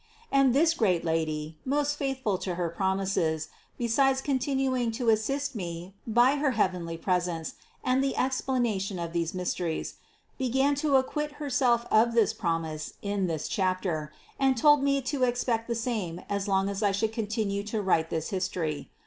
And 0.31 0.55
this 0.55 0.73
great 0.73 1.05
Lady, 1.05 1.57
most 1.63 1.95
faithful 1.95 2.39
to 2.39 2.55
her 2.55 2.69
promises, 2.69 3.49
besides 3.77 4.19
continuing 4.19 4.91
to 4.93 5.09
assist 5.09 5.53
me 5.53 5.93
by 6.07 6.37
her 6.37 6.53
heaven 6.57 6.87
ly 6.87 6.97
presence 6.97 7.53
and 7.83 8.03
the 8.03 8.17
explanation 8.17 8.97
of 8.97 9.13
these 9.13 9.35
mysteries, 9.35 9.97
be 10.39 10.49
gan 10.49 10.73
to 10.73 10.95
acquit 10.95 11.33
Herself 11.33 11.85
of 11.91 12.15
this 12.15 12.33
promise 12.33 12.93
in 13.03 13.27
this 13.27 13.47
chapter 13.47 14.11
and 14.39 14.57
told 14.57 14.81
me 14.81 15.03
to 15.03 15.21
expect 15.21 15.67
the 15.67 15.75
same 15.75 16.19
as 16.27 16.47
long 16.47 16.67
as 16.67 16.81
I 16.81 16.91
should 16.91 17.13
continue 17.13 17.61
to 17.65 17.79
write 17.79 18.09
this 18.09 18.31
history. 18.31 18.89